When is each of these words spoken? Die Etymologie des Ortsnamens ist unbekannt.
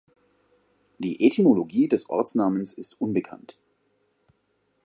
Die 0.97 1.23
Etymologie 1.23 1.87
des 1.87 2.09
Ortsnamens 2.09 2.73
ist 2.73 2.99
unbekannt. 2.99 3.59